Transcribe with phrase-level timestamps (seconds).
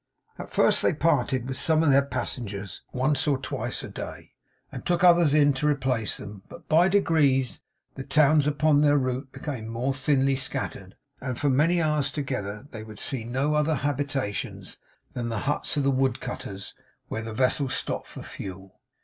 [0.39, 4.31] At first they parted with some of their passengers once or twice a day,
[4.71, 6.41] and took in others to replace them.
[6.49, 7.59] But by degrees,
[7.93, 12.81] the towns upon their route became more thinly scattered; and for many hours together they
[12.81, 14.79] would see no other habitations
[15.13, 16.73] than the huts of the wood cutters,
[17.07, 18.79] where the vessel stopped for fuel.